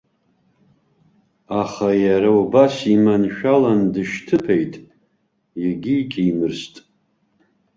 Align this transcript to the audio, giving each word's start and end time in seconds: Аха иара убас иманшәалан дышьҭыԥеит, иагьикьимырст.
Аха 1.61 1.89
иара 2.05 2.29
убас 2.41 2.75
иманшәалан 2.93 3.81
дышьҭыԥеит, 3.93 4.73
иагьикьимырст. 5.61 6.75